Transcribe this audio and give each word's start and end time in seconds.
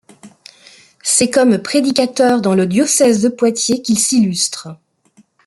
C’est 1.03 1.29
comme 1.29 1.59
prédicateur 1.59 2.41
dans 2.41 2.55
le 2.55 2.65
diocèse 2.65 3.21
de 3.21 3.29
Poitiers 3.29 3.83
qu’il 3.83 3.99
s’illustre. 3.99 4.69